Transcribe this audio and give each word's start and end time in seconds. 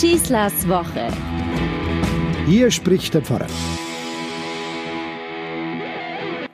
Schießlers 0.00 0.68
Woche. 0.68 1.08
Hier 2.44 2.70
spricht 2.70 3.14
der 3.14 3.22
Pfarrer. 3.22 3.46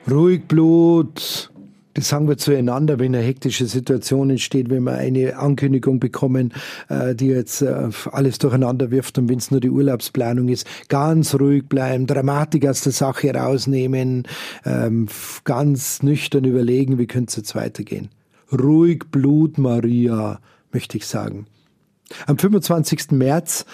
Ruhig 0.09 0.43
Blut. 0.47 1.51
Das 1.93 2.07
sagen 2.07 2.29
wir 2.29 2.37
zueinander, 2.37 2.99
wenn 2.99 3.13
eine 3.13 3.21
hektische 3.21 3.65
Situation 3.65 4.29
entsteht, 4.29 4.69
wenn 4.69 4.83
wir 4.83 4.93
eine 4.93 5.35
Ankündigung 5.35 5.99
bekommen, 5.99 6.53
äh, 6.87 7.15
die 7.15 7.27
jetzt 7.27 7.61
äh, 7.61 7.89
alles 8.13 8.37
durcheinander 8.37 8.91
wirft 8.91 9.17
und 9.17 9.27
wenn 9.27 9.39
es 9.39 9.51
nur 9.51 9.59
die 9.59 9.69
Urlaubsplanung 9.69 10.47
ist, 10.47 10.65
ganz 10.87 11.35
ruhig 11.35 11.67
bleiben, 11.67 12.07
Dramatik 12.07 12.65
aus 12.65 12.79
der 12.79 12.93
Sache 12.93 13.33
rausnehmen, 13.33 14.23
ähm, 14.63 15.09
ganz 15.43 16.01
nüchtern 16.01 16.45
überlegen, 16.45 16.97
wie 16.97 17.07
könnte 17.07 17.31
es 17.31 17.35
jetzt 17.35 17.55
weitergehen. 17.55 18.07
Ruhig 18.53 19.03
Blut, 19.11 19.57
Maria, 19.57 20.39
möchte 20.71 20.95
ich 20.95 21.05
sagen. 21.05 21.45
Am 22.27 22.37
25. 22.37 23.11
März 23.11 23.65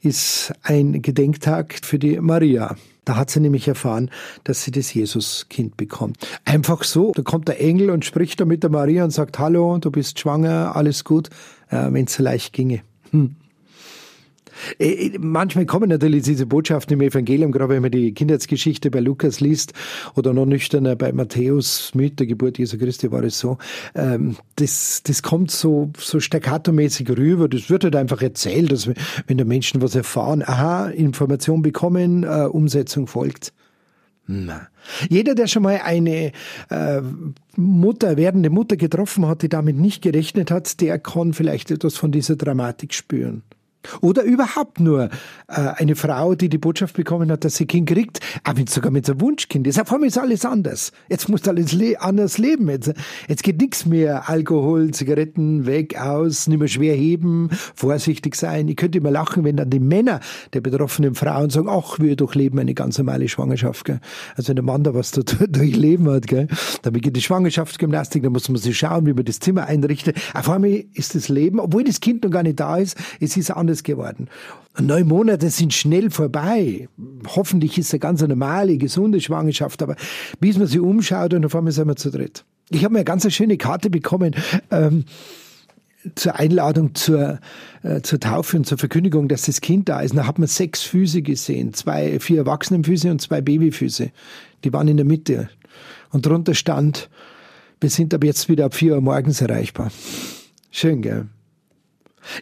ist 0.00 0.52
ein 0.62 1.02
Gedenktag 1.02 1.78
für 1.82 1.98
die 1.98 2.20
Maria. 2.20 2.76
Da 3.04 3.16
hat 3.16 3.30
sie 3.30 3.40
nämlich 3.40 3.66
erfahren, 3.66 4.10
dass 4.44 4.62
sie 4.62 4.70
das 4.70 4.94
Jesuskind 4.94 5.76
bekommt. 5.76 6.18
Einfach 6.44 6.84
so, 6.84 7.12
da 7.14 7.22
kommt 7.22 7.48
der 7.48 7.60
Engel 7.60 7.90
und 7.90 8.04
spricht 8.04 8.40
da 8.40 8.44
mit 8.44 8.62
der 8.62 8.70
Maria 8.70 9.02
und 9.02 9.10
sagt, 9.10 9.38
hallo, 9.38 9.78
du 9.78 9.90
bist 9.90 10.20
schwanger, 10.20 10.76
alles 10.76 11.02
gut, 11.02 11.28
äh, 11.70 11.88
wenn 11.90 12.04
es 12.04 12.18
leicht 12.18 12.52
ginge. 12.52 12.82
Hm. 13.10 13.36
Äh, 14.78 15.06
äh, 15.06 15.18
manchmal 15.18 15.66
kommen 15.66 15.88
natürlich 15.88 16.22
diese 16.24 16.46
Botschaften 16.46 16.94
im 16.94 17.00
Evangelium, 17.00 17.52
gerade 17.52 17.74
wenn 17.74 17.82
man 17.82 17.90
die 17.90 18.12
Kindheitsgeschichte 18.12 18.90
bei 18.90 19.00
Lukas 19.00 19.40
liest 19.40 19.72
oder 20.14 20.32
noch 20.32 20.46
nüchterner 20.46 20.96
bei 20.96 21.12
Matthäus 21.12 21.92
mit 21.94 22.20
der 22.20 22.26
Geburt 22.26 22.58
Jesu 22.58 22.78
Christi 22.78 23.10
war 23.10 23.22
es 23.22 23.38
so. 23.38 23.58
Ähm, 23.94 24.36
das, 24.56 25.02
das 25.04 25.22
kommt 25.22 25.50
so, 25.50 25.90
so 25.98 26.18
staccato-mäßig 26.18 27.10
rüber. 27.16 27.48
Das 27.48 27.70
wird 27.70 27.84
halt 27.84 27.96
einfach 27.96 28.22
erzählt, 28.22 28.72
dass 28.72 28.88
wenn 29.26 29.36
der 29.36 29.46
Menschen 29.46 29.82
was 29.82 29.94
erfahren, 29.94 30.42
aha, 30.42 30.88
Information 30.88 31.62
bekommen, 31.62 32.24
äh, 32.24 32.46
Umsetzung 32.50 33.06
folgt. 33.06 33.52
Na. 34.26 34.68
Jeder, 35.08 35.34
der 35.34 35.46
schon 35.46 35.62
mal 35.62 35.80
eine 35.84 36.32
äh, 36.70 37.02
Mutter, 37.56 38.16
werdende 38.16 38.50
Mutter 38.50 38.76
getroffen 38.76 39.26
hat, 39.26 39.42
die 39.42 39.48
damit 39.48 39.76
nicht 39.76 40.02
gerechnet 40.02 40.50
hat, 40.50 40.80
der 40.80 40.98
kann 40.98 41.32
vielleicht 41.32 41.70
etwas 41.70 41.96
von 41.96 42.12
dieser 42.12 42.36
Dramatik 42.36 42.94
spüren. 42.94 43.42
Oder 44.00 44.22
überhaupt 44.22 44.80
nur 44.80 45.04
äh, 45.48 45.60
eine 45.76 45.96
Frau, 45.96 46.34
die 46.34 46.48
die 46.48 46.58
Botschaft 46.58 46.96
bekommen 46.96 47.30
hat, 47.30 47.44
dass 47.44 47.56
sie 47.56 47.66
Kind 47.66 47.88
kriegt, 47.88 48.20
aber 48.44 48.60
ah, 48.60 48.64
sogar 48.68 48.90
mit 48.90 49.06
so 49.06 49.12
einem 49.12 49.20
Wunschkind 49.20 49.66
ist. 49.66 49.80
Auf 49.80 49.92
einmal 49.92 50.08
ist 50.08 50.18
alles 50.18 50.44
anders. 50.44 50.92
Jetzt 51.08 51.28
muss 51.28 51.46
alles 51.48 51.72
le 51.72 52.00
anders 52.00 52.38
leben. 52.38 52.68
Jetzt, 52.68 52.92
jetzt 53.28 53.42
geht 53.42 53.60
nichts 53.60 53.86
mehr. 53.86 54.28
Alkohol, 54.28 54.90
Zigaretten, 54.92 55.66
weg, 55.66 55.98
aus, 55.98 56.46
nicht 56.46 56.58
mehr 56.58 56.68
schwer 56.68 56.94
heben, 56.94 57.48
vorsichtig 57.74 58.34
sein. 58.34 58.68
Ich 58.68 58.76
könnte 58.76 58.98
immer 58.98 59.10
lachen, 59.10 59.44
wenn 59.44 59.56
dann 59.56 59.70
die 59.70 59.80
Männer 59.80 60.20
der 60.52 60.60
betroffenen 60.60 61.14
Frauen 61.14 61.50
sagen, 61.50 61.68
ach, 61.68 61.98
wir 61.98 62.16
durchleben 62.16 62.58
eine 62.58 62.74
ganz 62.74 62.98
normale 62.98 63.28
Schwangerschaft. 63.28 63.84
Gell? 63.84 64.00
Also 64.36 64.48
wenn 64.48 64.56
der 64.56 64.64
Mann 64.64 64.84
da 64.84 64.94
was 64.94 65.10
durchleben 65.48 66.08
hat, 66.10 66.26
gell? 66.26 66.48
dann 66.82 66.92
beginnt 66.92 67.16
die 67.16 67.22
Schwangerschaftsgymnastik, 67.22 68.22
dann 68.22 68.32
muss 68.32 68.48
man 68.48 68.58
sich 68.58 68.76
schauen, 68.76 69.06
wie 69.06 69.12
man 69.12 69.24
das 69.24 69.40
Zimmer 69.40 69.66
einrichtet. 69.66 70.16
Auf 70.34 70.50
einmal 70.50 70.84
ist 70.92 71.14
das 71.14 71.28
Leben, 71.28 71.58
obwohl 71.58 71.84
das 71.84 72.00
Kind 72.00 72.24
noch 72.24 72.30
gar 72.30 72.42
nicht 72.42 72.60
da 72.60 72.76
ist, 72.76 72.96
es 73.20 73.36
ist 73.36 73.50
anders 73.50 73.71
anders 73.72 73.82
geworden. 73.82 74.28
Neun 74.80 75.08
Monate 75.08 75.50
sind 75.50 75.72
schnell 75.72 76.10
vorbei. 76.10 76.88
Hoffentlich 77.26 77.78
ist 77.78 77.88
es 77.88 77.94
eine 77.94 78.00
ganz 78.00 78.22
normale, 78.22 78.78
gesunde 78.78 79.20
Schwangerschaft, 79.20 79.82
aber 79.82 79.96
bis 80.40 80.58
man 80.58 80.66
sich 80.66 80.80
umschaut 80.80 81.34
und 81.34 81.44
auf 81.44 81.54
einmal 81.54 81.72
sind 81.72 81.88
wir 81.88 81.96
zu 81.96 82.10
dritt. 82.10 82.44
Ich 82.70 82.84
habe 82.84 82.92
mir 82.92 83.00
eine 83.00 83.04
ganz 83.04 83.30
schöne 83.32 83.56
Karte 83.56 83.90
bekommen. 83.90 84.34
Ähm, 84.70 85.04
zur 86.16 86.34
Einladung 86.34 86.96
zur, 86.96 87.38
äh, 87.84 88.00
zur 88.00 88.18
Taufe 88.18 88.56
und 88.56 88.66
zur 88.66 88.76
Verkündigung, 88.76 89.28
dass 89.28 89.42
das 89.42 89.60
Kind 89.60 89.88
da 89.88 90.00
ist. 90.00 90.16
Da 90.16 90.26
hat 90.26 90.36
man 90.36 90.48
sechs 90.48 90.82
Füße 90.82 91.22
gesehen, 91.22 91.74
zwei, 91.74 92.18
vier 92.18 92.38
Erwachsenenfüße 92.38 93.08
und 93.08 93.20
zwei 93.20 93.40
Babyfüße. 93.40 94.10
Die 94.64 94.72
waren 94.72 94.88
in 94.88 94.96
der 94.96 95.06
Mitte. 95.06 95.48
Und 96.10 96.26
drunter 96.26 96.54
stand, 96.54 97.08
wir 97.80 97.88
sind 97.88 98.12
ab 98.14 98.24
jetzt 98.24 98.48
wieder 98.48 98.64
ab 98.64 98.74
vier 98.74 98.94
Uhr 98.94 99.00
morgens 99.00 99.40
erreichbar. 99.40 99.92
Schön, 100.72 101.02
gell? 101.02 101.28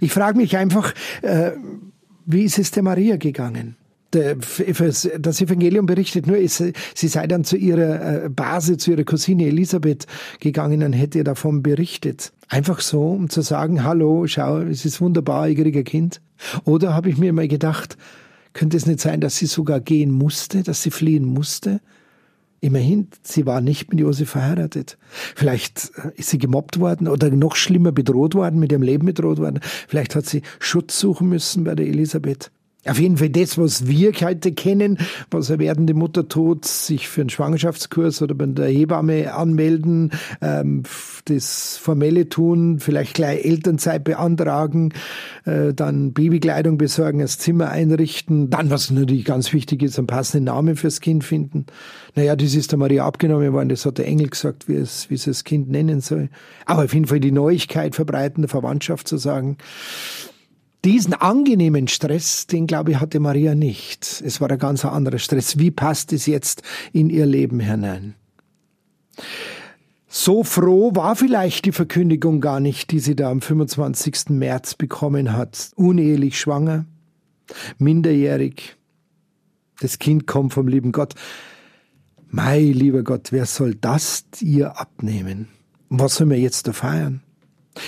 Ich 0.01 0.13
frage 0.13 0.37
mich 0.37 0.57
einfach, 0.57 0.95
äh, 1.23 1.53
wie 2.27 2.45
ist 2.45 2.59
es 2.59 2.71
der 2.71 2.83
Maria 2.83 3.17
gegangen? 3.17 3.77
das 4.11 5.41
Evangelium 5.41 5.87
berichtet 5.87 6.27
nur, 6.27 6.37
sie 6.49 6.73
sei 6.95 7.27
dann 7.27 7.45
zu 7.45 7.57
ihrer 7.57 8.25
äh, 8.25 8.29
Base, 8.29 8.77
zu 8.77 8.91
ihrer 8.91 9.05
Cousine 9.05 9.47
Elisabeth 9.47 10.07
gegangen 10.41 10.83
und 10.83 10.93
hätte 10.93 11.19
ihr 11.19 11.25
davon 11.25 11.63
berichtet. 11.63 12.33
Einfach 12.49 12.81
so, 12.81 13.11
um 13.11 13.31
zu 13.31 13.43
sagen, 13.43 13.85
hallo, 13.85 14.27
schau, 14.27 14.59
es 14.59 14.85
ist 14.85 15.01
wunderbar, 15.01 15.49
ich 15.49 15.57
kriege 15.57 15.81
ein 15.81 15.85
Kind. 15.85 16.21
Oder 16.65 16.93
habe 16.95 17.09
ich 17.09 17.19
mir 17.19 17.33
mal 17.33 17.47
gedacht, 17.47 17.97
könnte 18.53 18.77
es 18.77 18.87
nicht 18.87 19.01
sein, 19.01 19.21
dass 19.21 19.37
sie 19.37 19.47
sogar 19.47 19.79
gehen 19.79 20.11
musste, 20.11 20.65
dass 20.65 20.83
sie 20.83 20.91
fliehen 20.91 21.25
musste? 21.25 21.81
Immerhin, 22.63 23.09
sie 23.23 23.47
war 23.47 23.61
nicht 23.61 23.91
mit 23.91 24.01
Josef 24.01 24.31
verheiratet. 24.31 24.99
Vielleicht 25.35 25.93
äh, 25.97 26.11
ist 26.17 26.29
sie 26.31 26.39
gemobbt 26.39 26.79
worden 26.79 27.09
oder 27.09 27.31
noch 27.31 27.57
schlimmer 27.57 27.91
bedroht 27.91 28.35
worden, 28.35 28.61
mit 28.61 28.71
ihrem 28.71 28.83
Leben 28.83 29.07
bedroht 29.07 29.39
worden. 29.39 29.61
Vielleicht 29.63 30.15
hat 30.15 30.27
sie 30.27 30.43
Schutz 30.59 30.99
suchen 31.01 31.29
müssen 31.29 31.65
bei 31.65 31.75
der 31.75 31.87
Elisabeth. 31.87 32.51
Auf 32.87 32.99
jeden 32.99 33.19
Fall 33.19 33.29
das, 33.29 33.59
was 33.59 33.87
wir 33.89 34.13
heute 34.23 34.53
kennen, 34.53 34.97
was 35.31 35.51
eine 35.51 35.59
werdende 35.59 35.93
Mutter 35.93 36.29
tut, 36.29 36.65
sich 36.65 37.09
für 37.09 37.21
einen 37.21 37.29
Schwangerschaftskurs 37.29 38.23
oder 38.23 38.35
bei 38.35 38.47
der 38.47 38.69
Hebamme 38.69 39.35
anmelden, 39.35 40.13
ähm, 40.41 40.85
das 41.27 41.77
Formelle 41.77 42.31
tun, 42.31 42.79
vielleicht 42.81 43.13
gleich 43.13 43.45
Elternzeit 43.45 44.03
beantragen, 44.05 44.95
äh, 45.45 45.75
dann 45.75 46.15
Babykleidung 46.15 46.79
besorgen, 46.79 47.19
das 47.19 47.37
Zimmer 47.37 47.69
einrichten, 47.69 48.49
dann, 48.49 48.71
was 48.71 48.91
natürlich 48.91 49.27
ganz 49.27 49.53
wichtig 49.53 49.83
ist, 49.83 49.99
einen 49.99 50.07
passenden 50.07 50.45
Namen 50.47 50.77
fürs 50.77 51.03
Kind 51.03 51.23
finden. 51.23 51.67
Naja, 52.15 52.35
das 52.35 52.55
ist 52.55 52.73
der 52.73 52.79
Maria 52.79 53.05
abgenommen 53.05 53.53
worden, 53.53 53.69
das 53.69 53.85
hat 53.85 53.99
der 53.99 54.07
Engel 54.07 54.31
gesagt, 54.31 54.69
wie 54.69 54.77
es, 54.77 55.11
wie 55.11 55.15
es 55.15 55.25
das 55.25 55.45
Kind 55.45 55.69
nennen 55.71 56.01
soll. 56.01 56.31
Aber 56.65 56.85
auf 56.85 56.95
jeden 56.95 57.07
Fall 57.07 57.21
die 57.21 57.31
Neuigkeit 57.31 57.95
verbreiten, 57.95 58.41
der 58.41 58.49
Verwandtschaft 58.49 59.07
zu 59.07 59.19
sagen, 59.19 59.59
diesen 60.85 61.15
angenehmen 61.15 61.89
Stress, 61.89 62.47
den 62.47 62.67
glaube 62.67 62.93
ich, 62.93 63.01
hatte 63.01 63.21
Maria 63.21 63.55
nicht. 63.55 64.23
Es 64.25 64.41
war 64.41 64.51
ein 64.51 64.59
ganz 64.59 64.85
anderer 64.85 65.19
Stress. 65.19 65.59
Wie 65.59 65.71
passt 65.71 66.13
es 66.13 66.27
jetzt 66.27 66.63
in 66.93 67.11
ihr 67.11 67.27
Leben 67.27 67.61
hinein? 67.61 68.15
So 70.09 70.43
froh 70.43 70.91
war 70.95 71.15
vielleicht 71.15 71.67
die 71.67 71.73
Verkündigung 71.73 72.41
gar 72.41 72.59
nicht, 72.59 72.91
die 72.91 72.99
sie 72.99 73.15
da 73.15 73.31
am 73.31 73.41
25. 73.41 74.31
März 74.31 74.75
bekommen 74.75 75.33
hat. 75.33 75.71
Unehelich 75.77 76.41
schwanger, 76.41 76.87
minderjährig. 77.79 78.77
Das 79.81 79.99
Kind 79.99 80.27
kommt 80.27 80.53
vom 80.53 80.67
lieben 80.67 80.93
Gott. 80.93 81.15
Mei, 82.29 82.61
lieber 82.61 83.03
Gott, 83.03 83.33
wer 83.33 83.47
soll 83.47 83.75
das 83.75 84.25
ihr 84.41 84.81
abnehmen? 84.81 85.49
Was 85.89 86.17
sollen 86.17 86.31
wir 86.31 86.39
jetzt 86.39 86.67
da 86.69 86.73
feiern? 86.73 87.23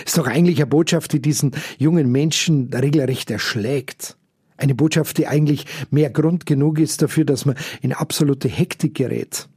Ist 0.05 0.19
doch 0.19 0.27
eigentlich 0.27 0.59
eine 0.59 0.67
Botschaft, 0.67 1.13
die 1.13 1.21
diesen 1.21 1.53
jungen 1.79 2.11
Menschen 2.11 2.73
regelrecht 2.73 3.31
erschlägt. 3.31 4.17
Eine 4.57 4.75
Botschaft, 4.75 5.19
die 5.19 5.27
eigentlich 5.27 5.67
mehr 5.91 6.11
Grund 6.11 6.47
genug 6.47 6.79
ist 6.79 7.03
dafür, 7.03 7.25
dass 7.25 7.45
man 7.45 7.57
in 7.81 7.93
absolute 7.93 8.49
Hektik 8.49 8.95
gerät. 8.95 9.49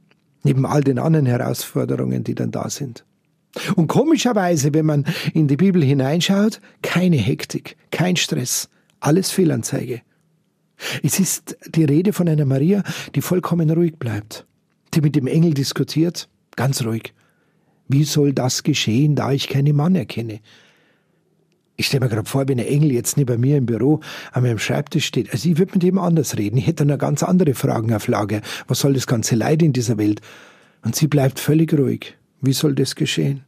Neben 0.42 0.66
all 0.66 0.82
den 0.82 0.98
anderen 0.98 1.26
Herausforderungen, 1.26 2.24
die 2.24 2.34
dann 2.34 2.50
da 2.50 2.70
sind. 2.70 3.04
Und 3.74 3.88
komischerweise, 3.88 4.74
wenn 4.74 4.86
man 4.86 5.04
in 5.32 5.48
die 5.48 5.56
Bibel 5.56 5.82
hineinschaut, 5.82 6.60
keine 6.82 7.16
Hektik, 7.16 7.76
kein 7.90 8.16
Stress, 8.16 8.68
alles 9.00 9.30
Fehlanzeige. 9.30 10.02
Es 11.02 11.18
ist 11.18 11.56
die 11.66 11.84
Rede 11.84 12.12
von 12.12 12.28
einer 12.28 12.44
Maria, 12.44 12.82
die 13.14 13.22
vollkommen 13.22 13.70
ruhig 13.70 13.96
bleibt, 13.98 14.46
die 14.94 15.00
mit 15.00 15.16
dem 15.16 15.26
Engel 15.26 15.54
diskutiert, 15.54 16.28
ganz 16.54 16.84
ruhig. 16.84 17.14
Wie 17.88 18.04
soll 18.04 18.32
das 18.32 18.62
geschehen, 18.62 19.14
da 19.14 19.32
ich 19.32 19.48
keinen 19.48 19.76
Mann 19.76 19.94
erkenne? 19.94 20.40
Ich 21.76 21.86
stelle 21.86 22.04
mir 22.04 22.08
gerade 22.08 22.28
vor, 22.28 22.48
wenn 22.48 22.58
ein 22.58 22.66
Engel 22.66 22.90
jetzt 22.92 23.16
neben 23.16 23.40
mir 23.40 23.58
im 23.58 23.66
Büro 23.66 24.00
an 24.32 24.42
meinem 24.42 24.58
Schreibtisch 24.58 25.04
steht. 25.04 25.30
Also 25.32 25.48
ich 25.48 25.58
würde 25.58 25.72
mit 25.74 25.84
ihm 25.84 25.98
anders 25.98 26.36
reden. 26.38 26.56
Ich 26.56 26.66
hätte 26.66 26.86
noch 26.86 26.98
ganz 26.98 27.22
andere 27.22 27.54
Fragen 27.54 27.92
auf 27.92 28.08
Lager. 28.08 28.40
Was 28.66 28.80
soll 28.80 28.94
das 28.94 29.06
ganze 29.06 29.34
Leid 29.34 29.62
in 29.62 29.74
dieser 29.74 29.98
Welt? 29.98 30.22
Und 30.82 30.96
sie 30.96 31.06
bleibt 31.06 31.38
völlig 31.38 31.72
ruhig. 31.74 32.16
Wie 32.40 32.54
soll 32.54 32.74
das 32.74 32.94
geschehen? 32.94 33.44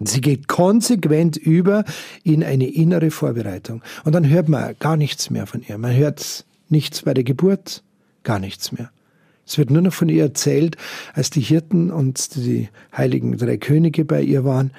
Sie 0.00 0.20
geht 0.20 0.48
konsequent 0.48 1.36
über 1.36 1.84
in 2.24 2.42
eine 2.42 2.66
innere 2.66 3.10
Vorbereitung. 3.10 3.82
Und 4.04 4.14
dann 4.14 4.28
hört 4.28 4.48
man 4.48 4.74
gar 4.78 4.96
nichts 4.96 5.30
mehr 5.30 5.46
von 5.46 5.62
ihr. 5.66 5.78
Man 5.78 5.94
hört 5.94 6.44
nichts 6.68 7.02
bei 7.02 7.14
der 7.14 7.24
Geburt, 7.24 7.82
gar 8.24 8.38
nichts 8.38 8.72
mehr. 8.72 8.90
Es 9.46 9.58
wird 9.58 9.70
nur 9.70 9.82
noch 9.82 9.92
von 9.92 10.08
ihr 10.08 10.24
erzählt, 10.24 10.76
als 11.14 11.30
die 11.30 11.40
Hirten 11.40 11.90
und 11.90 12.36
die 12.36 12.68
heiligen 12.96 13.36
drei 13.36 13.56
Könige 13.56 14.04
bei 14.04 14.22
ihr 14.22 14.44
waren. 14.44 14.72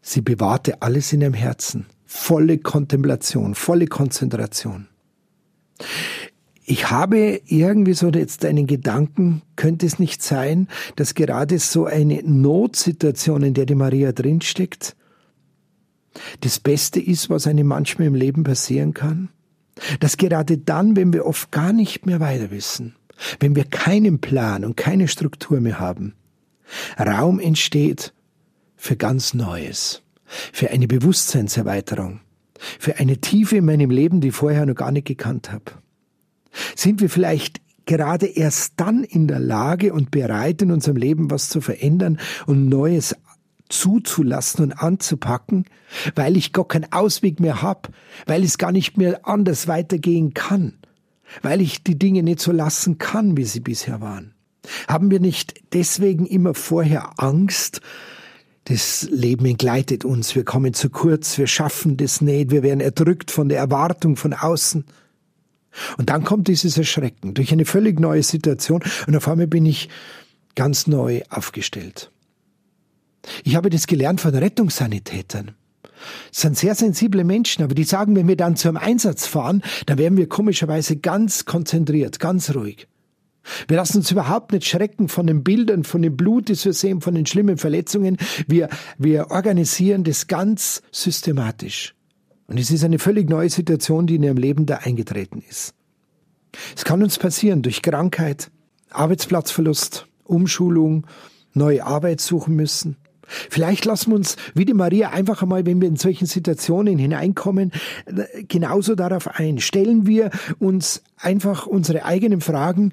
Sie 0.00 0.20
bewahrte 0.20 0.82
alles 0.82 1.12
in 1.12 1.20
ihrem 1.20 1.34
Herzen. 1.34 1.86
Volle 2.06 2.58
Kontemplation, 2.58 3.54
volle 3.54 3.86
Konzentration. 3.86 4.86
Ich 6.66 6.90
habe 6.90 7.42
irgendwie 7.46 7.92
so 7.92 8.08
jetzt 8.08 8.44
einen 8.44 8.66
Gedanken, 8.66 9.42
könnte 9.56 9.84
es 9.84 9.98
nicht 9.98 10.22
sein, 10.22 10.68
dass 10.96 11.14
gerade 11.14 11.58
so 11.58 11.84
eine 11.84 12.22
Notsituation, 12.22 13.42
in 13.42 13.54
der 13.54 13.66
die 13.66 13.74
Maria 13.74 14.12
drinsteckt, 14.12 14.96
das 16.40 16.60
Beste 16.60 17.00
ist, 17.00 17.28
was 17.28 17.46
einem 17.46 17.66
manchmal 17.66 18.08
im 18.08 18.14
Leben 18.14 18.44
passieren 18.44 18.94
kann? 18.94 19.28
Dass 20.00 20.16
gerade 20.16 20.56
dann, 20.56 20.96
wenn 20.96 21.12
wir 21.12 21.26
oft 21.26 21.50
gar 21.50 21.72
nicht 21.72 22.06
mehr 22.06 22.20
weiter 22.20 22.50
wissen, 22.50 22.94
wenn 23.40 23.56
wir 23.56 23.64
keinen 23.64 24.20
Plan 24.20 24.64
und 24.64 24.76
keine 24.76 25.08
Struktur 25.08 25.60
mehr 25.60 25.78
haben, 25.78 26.14
Raum 26.98 27.40
entsteht 27.40 28.12
für 28.76 28.96
ganz 28.96 29.34
Neues, 29.34 30.02
für 30.52 30.70
eine 30.70 30.86
Bewusstseinserweiterung, 30.86 32.20
für 32.78 32.96
eine 32.96 33.18
Tiefe 33.18 33.56
in 33.56 33.64
meinem 33.64 33.90
Leben, 33.90 34.20
die 34.20 34.28
ich 34.28 34.34
vorher 34.34 34.66
noch 34.66 34.74
gar 34.74 34.92
nicht 34.92 35.06
gekannt 35.06 35.52
habe. 35.52 35.64
Sind 36.74 37.00
wir 37.00 37.10
vielleicht 37.10 37.60
gerade 37.86 38.26
erst 38.26 38.74
dann 38.76 39.04
in 39.04 39.28
der 39.28 39.40
Lage 39.40 39.92
und 39.92 40.10
bereit, 40.10 40.62
in 40.62 40.70
unserem 40.70 40.96
Leben 40.96 41.30
was 41.30 41.48
zu 41.48 41.60
verändern 41.60 42.18
und 42.46 42.68
Neues 42.68 43.14
zuzulassen 43.68 44.64
und 44.64 44.72
anzupacken, 44.72 45.64
weil 46.14 46.36
ich 46.36 46.52
gar 46.52 46.66
keinen 46.66 46.92
Ausweg 46.92 47.40
mehr 47.40 47.62
hab, 47.62 47.90
weil 48.26 48.44
es 48.44 48.58
gar 48.58 48.72
nicht 48.72 48.96
mehr 48.96 49.26
anders 49.26 49.68
weitergehen 49.68 50.34
kann, 50.34 50.74
weil 51.42 51.60
ich 51.60 51.82
die 51.82 51.98
Dinge 51.98 52.22
nicht 52.22 52.40
so 52.40 52.52
lassen 52.52 52.98
kann, 52.98 53.36
wie 53.36 53.44
sie 53.44 53.60
bisher 53.60 54.00
waren. 54.00 54.34
Haben 54.88 55.10
wir 55.10 55.20
nicht 55.20 55.54
deswegen 55.72 56.26
immer 56.26 56.54
vorher 56.54 57.20
Angst, 57.20 57.80
das 58.64 59.06
Leben 59.10 59.44
entgleitet 59.44 60.04
uns, 60.04 60.34
wir 60.34 60.44
kommen 60.44 60.72
zu 60.72 60.88
kurz, 60.88 61.36
wir 61.36 61.46
schaffen 61.46 61.98
das 61.98 62.22
nicht, 62.22 62.50
wir 62.50 62.62
werden 62.62 62.80
erdrückt 62.80 63.30
von 63.30 63.48
der 63.50 63.58
Erwartung 63.58 64.16
von 64.16 64.32
außen. 64.32 64.84
Und 65.98 66.08
dann 66.08 66.24
kommt 66.24 66.48
dieses 66.48 66.78
Erschrecken 66.78 67.34
durch 67.34 67.52
eine 67.52 67.66
völlig 67.66 68.00
neue 68.00 68.22
Situation 68.22 68.82
und 69.06 69.16
auf 69.16 69.28
einmal 69.28 69.48
bin 69.48 69.66
ich 69.66 69.90
ganz 70.54 70.86
neu 70.86 71.22
aufgestellt. 71.28 72.10
Ich 73.42 73.56
habe 73.56 73.70
das 73.70 73.86
gelernt 73.86 74.20
von 74.20 74.34
Rettungssanitätern. 74.34 75.52
Das 76.30 76.42
sind 76.42 76.56
sehr 76.56 76.74
sensible 76.74 77.24
Menschen, 77.24 77.64
aber 77.64 77.74
die 77.74 77.84
sagen, 77.84 78.16
wenn 78.16 78.28
wir 78.28 78.36
dann 78.36 78.56
zum 78.56 78.76
Einsatz 78.76 79.26
fahren, 79.26 79.62
dann 79.86 79.98
werden 79.98 80.18
wir 80.18 80.28
komischerweise 80.28 80.96
ganz 80.96 81.44
konzentriert, 81.44 82.18
ganz 82.20 82.54
ruhig. 82.54 82.88
Wir 83.68 83.76
lassen 83.76 83.98
uns 83.98 84.10
überhaupt 84.10 84.52
nicht 84.52 84.66
schrecken 84.66 85.08
von 85.08 85.26
den 85.26 85.44
Bildern, 85.44 85.84
von 85.84 86.02
dem 86.02 86.16
Blut, 86.16 86.48
das 86.48 86.64
wir 86.64 86.72
sehen, 86.72 87.00
von 87.00 87.14
den 87.14 87.26
schlimmen 87.26 87.58
Verletzungen. 87.58 88.16
Wir, 88.46 88.68
wir 88.98 89.30
organisieren 89.30 90.04
das 90.04 90.26
ganz 90.26 90.82
systematisch. 90.90 91.94
Und 92.46 92.58
es 92.58 92.70
ist 92.70 92.84
eine 92.84 92.98
völlig 92.98 93.28
neue 93.28 93.50
Situation, 93.50 94.06
die 94.06 94.16
in 94.16 94.22
ihrem 94.22 94.36
Leben 94.36 94.66
da 94.66 94.76
eingetreten 94.76 95.42
ist. 95.48 95.74
Es 96.76 96.84
kann 96.84 97.02
uns 97.02 97.18
passieren 97.18 97.62
durch 97.62 97.82
Krankheit, 97.82 98.50
Arbeitsplatzverlust, 98.90 100.06
Umschulung, 100.24 101.06
neue 101.52 101.84
Arbeit 101.84 102.20
suchen 102.20 102.54
müssen. 102.54 102.96
Vielleicht 103.28 103.84
lassen 103.84 104.10
wir 104.10 104.16
uns, 104.16 104.36
wie 104.54 104.64
die 104.64 104.74
Maria, 104.74 105.10
einfach 105.10 105.42
einmal, 105.42 105.66
wenn 105.66 105.80
wir 105.80 105.88
in 105.88 105.96
solchen 105.96 106.26
Situationen 106.26 106.98
hineinkommen, 106.98 107.72
genauso 108.48 108.94
darauf 108.94 109.28
ein. 109.38 109.58
Stellen 109.58 110.06
wir 110.06 110.30
uns 110.58 111.02
einfach 111.18 111.66
unsere 111.66 112.04
eigenen 112.04 112.40
Fragen, 112.40 112.92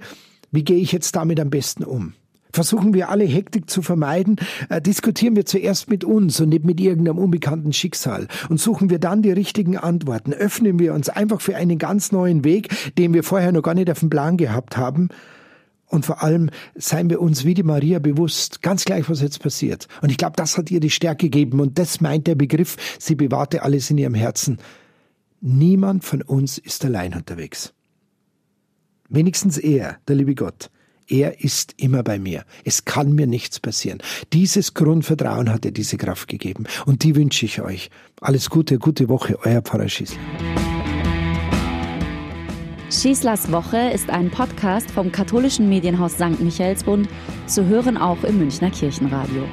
wie 0.52 0.64
gehe 0.64 0.78
ich 0.78 0.92
jetzt 0.92 1.16
damit 1.16 1.40
am 1.40 1.50
besten 1.50 1.84
um? 1.84 2.14
Versuchen 2.54 2.94
wir 2.94 3.10
alle 3.10 3.24
Hektik 3.24 3.70
zu 3.70 3.82
vermeiden, 3.82 4.36
äh, 4.70 4.82
diskutieren 4.82 5.36
wir 5.36 5.46
zuerst 5.46 5.90
mit 5.90 6.04
uns 6.04 6.40
und 6.42 6.50
nicht 6.50 6.66
mit 6.66 6.82
irgendeinem 6.82 7.18
unbekannten 7.18 7.72
Schicksal 7.72 8.28
und 8.50 8.60
suchen 8.60 8.90
wir 8.90 9.00
dann 9.00 9.22
die 9.22 9.32
richtigen 9.32 9.78
Antworten. 9.78 10.34
Öffnen 10.34 10.78
wir 10.78 10.94
uns 10.94 11.08
einfach 11.08 11.40
für 11.40 11.56
einen 11.56 11.78
ganz 11.78 12.12
neuen 12.12 12.44
Weg, 12.44 12.70
den 12.98 13.14
wir 13.14 13.24
vorher 13.24 13.52
noch 13.52 13.62
gar 13.62 13.74
nicht 13.74 13.90
auf 13.90 14.00
dem 14.00 14.10
Plan 14.10 14.36
gehabt 14.36 14.76
haben. 14.76 15.10
Und 15.92 16.06
vor 16.06 16.24
allem 16.24 16.50
seien 16.76 17.10
wir 17.10 17.22
uns 17.22 17.44
wie 17.44 17.54
die 17.54 17.64
Maria 17.64 18.00
bewusst, 18.00 18.62
ganz 18.62 18.86
gleich, 18.86 19.10
was 19.10 19.22
jetzt 19.22 19.44
passiert. 19.44 19.88
Und 20.02 20.10
ich 20.10 20.18
glaube, 20.18 20.38
das 20.38 20.58
hat 20.58 20.72
ihr 20.72 20.80
die 20.80 20.90
Stärke 20.90 21.26
gegeben. 21.30 21.60
Und 21.60 21.78
das 21.78 22.00
meint 22.00 22.28
der 22.28 22.36
Begriff, 22.36 22.78
sie 22.98 23.16
bewahrte 23.16 23.62
alles 23.64 23.90
in 23.90 23.98
ihrem 23.98 24.14
Herzen. 24.14 24.58
Niemand 25.42 26.06
von 26.06 26.22
uns 26.22 26.58
ist 26.58 26.86
allein 26.86 27.14
unterwegs. 27.14 27.74
Wenigstens 29.10 29.58
er, 29.58 29.98
der 30.08 30.16
liebe 30.16 30.34
Gott. 30.34 30.70
Er 31.08 31.44
ist 31.44 31.74
immer 31.76 32.04
bei 32.04 32.20
mir. 32.20 32.46
Es 32.64 32.86
kann 32.86 33.12
mir 33.12 33.28
nichts 33.28 33.60
passieren. 33.60 34.02
Dieses 34.32 34.74
Grundvertrauen 34.74 35.52
hat 35.52 35.66
er 35.66 35.72
diese 35.72 35.98
Kraft 35.98 36.30
gegeben. 36.30 36.68
Und 36.86 37.04
die 37.04 37.18
wünsche 37.18 37.46
ich 37.46 37.62
euch. 37.62 37.90
Alles 38.22 38.50
Gute, 38.50 38.80
gute 38.80 39.10
Woche, 39.10 39.38
euer 39.44 39.62
Pfarrer 39.62 39.90
Schießler. 39.90 40.71
Schießlers 42.92 43.54
Woche 43.54 43.78
ist 43.94 44.10
ein 44.10 44.30
Podcast 44.30 44.92
vom 44.92 45.14
katholischen 45.14 45.70
Medienhaus 45.70 46.16
St. 46.16 46.42
Michaelsbund, 46.42 47.08
zu 47.48 47.66
hören 47.66 47.98
auch 47.98 48.22
im 48.26 48.38
Münchner 48.38 48.70
Kirchenradio. 48.70 49.46